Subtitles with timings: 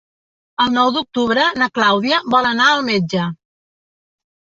[0.63, 3.27] El nou d'octubre na Clàudia vol anar al metge.